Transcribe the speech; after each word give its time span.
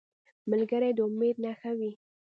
ملګری 0.49 0.91
د 0.97 0.99
امید 1.07 1.35
نښه 1.43 1.71
وي 1.79 1.91